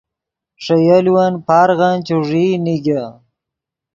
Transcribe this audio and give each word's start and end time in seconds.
ݰے 0.63 0.75
یولون 0.87 1.33
پارغن 1.47 1.95
چوݱیئی 2.07 2.55
نیگے 2.63 3.03